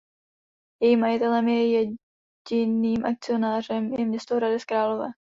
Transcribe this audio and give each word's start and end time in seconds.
Jejím 0.81 0.99
majitelem 0.99 1.47
a 1.47 1.87
jediným 2.47 3.05
akcionářem 3.05 3.93
je 3.93 4.05
město 4.05 4.35
Hradec 4.35 4.65
Králové. 4.65 5.09